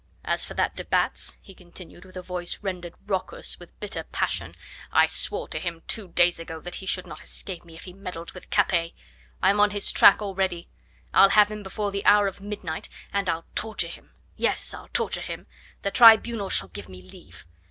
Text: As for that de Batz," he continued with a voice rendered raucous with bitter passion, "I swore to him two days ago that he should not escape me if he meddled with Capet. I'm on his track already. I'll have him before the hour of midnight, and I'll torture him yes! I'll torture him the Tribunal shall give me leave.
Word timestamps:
As 0.25 0.43
for 0.45 0.55
that 0.55 0.75
de 0.75 0.83
Batz," 0.83 1.37
he 1.43 1.53
continued 1.53 2.05
with 2.05 2.17
a 2.17 2.23
voice 2.23 2.63
rendered 2.63 2.95
raucous 3.05 3.59
with 3.59 3.79
bitter 3.79 4.01
passion, 4.01 4.55
"I 4.91 5.05
swore 5.05 5.47
to 5.49 5.59
him 5.59 5.83
two 5.85 6.07
days 6.07 6.39
ago 6.39 6.59
that 6.59 6.73
he 6.81 6.87
should 6.87 7.05
not 7.05 7.21
escape 7.21 7.63
me 7.63 7.75
if 7.75 7.83
he 7.83 7.93
meddled 7.93 8.31
with 8.31 8.49
Capet. 8.49 8.93
I'm 9.43 9.59
on 9.59 9.69
his 9.69 9.91
track 9.91 10.19
already. 10.19 10.67
I'll 11.13 11.29
have 11.29 11.51
him 11.51 11.61
before 11.61 11.91
the 11.91 12.03
hour 12.03 12.25
of 12.27 12.41
midnight, 12.41 12.89
and 13.13 13.29
I'll 13.29 13.45
torture 13.53 13.87
him 13.89 14.15
yes! 14.35 14.73
I'll 14.73 14.87
torture 14.91 15.21
him 15.21 15.45
the 15.83 15.91
Tribunal 15.91 16.49
shall 16.49 16.69
give 16.69 16.89
me 16.89 17.03
leave. 17.03 17.45